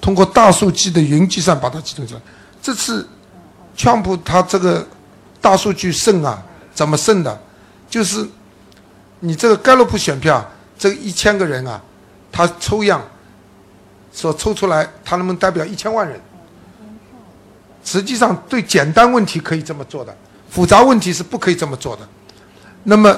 [0.00, 2.20] 通过大数据的云计算把它集中起来。
[2.60, 3.08] 这次
[3.76, 4.84] 川普他这个
[5.40, 6.42] 大数据胜啊，
[6.74, 7.40] 怎么胜的？
[7.88, 8.26] 就是
[9.20, 10.44] 你这个盖洛普选票，
[10.76, 11.80] 这一千个人啊，
[12.32, 13.00] 他抽样
[14.12, 16.20] 所抽出来，他能不能代表一千万人？
[17.84, 20.14] 实际上，对简单问题可以这么做的，
[20.50, 22.02] 复杂问题是不可以这么做的。
[22.90, 23.14] 那么，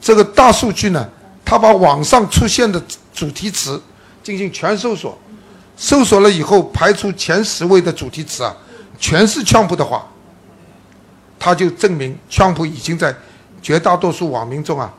[0.00, 1.08] 这个大数据呢，
[1.44, 2.82] 它把网上出现的
[3.14, 3.80] 主题词
[4.20, 5.16] 进行全搜索，
[5.76, 8.52] 搜索了以后排除前十位的主题词啊，
[8.98, 10.04] 全是川普的话，
[11.38, 13.14] 它就证明川普已经在
[13.62, 14.92] 绝大多数网民中啊，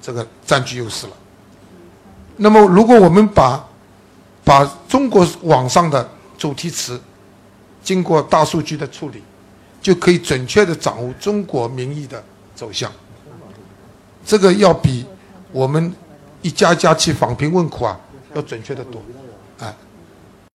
[0.00, 1.12] 这个占据优势了。
[2.36, 3.68] 那么，如果我们把
[4.44, 7.00] 把中国网上的主题词，
[7.82, 9.20] 经过大数据的处理，
[9.80, 12.22] 就可以准确的掌握中国民意的
[12.62, 12.88] 走向。
[14.24, 15.04] 这个要比
[15.50, 15.92] 我们
[16.42, 17.98] 一家家去访贫问苦啊
[18.36, 19.02] 要准确的多，